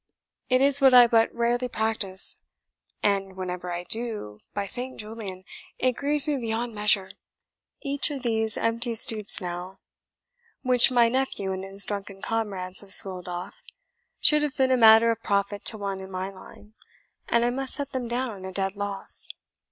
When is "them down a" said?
17.91-18.51